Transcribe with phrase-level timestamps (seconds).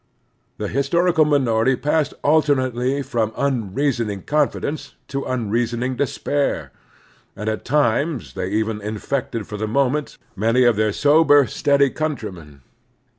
[0.57, 6.71] The hysterical minority passed alternately from imreasoning confidence to imreasoning despair;
[7.35, 12.61] and at times they even infected for the moment many of their sober, steady coimtrymen.